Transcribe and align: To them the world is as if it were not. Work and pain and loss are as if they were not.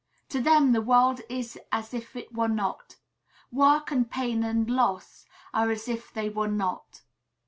To 0.29 0.41
them 0.41 0.71
the 0.71 0.81
world 0.81 1.21
is 1.29 1.59
as 1.71 1.93
if 1.93 2.15
it 2.15 2.33
were 2.33 2.47
not. 2.47 2.95
Work 3.51 3.91
and 3.91 4.09
pain 4.09 4.43
and 4.43 4.67
loss 4.67 5.27
are 5.53 5.69
as 5.69 5.87
if 5.87 6.11
they 6.11 6.27
were 6.27 6.47
not. 6.47 7.01